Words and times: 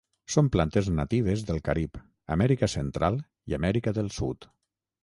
Són 0.35 0.47
plantes 0.53 0.89
natives 0.99 1.43
del 1.51 1.61
Carib, 1.67 2.01
Amèrica 2.37 2.71
Central 2.79 3.21
i 3.53 3.59
Amèrica 3.61 3.97
del 4.01 4.15
Sud. 4.19 4.55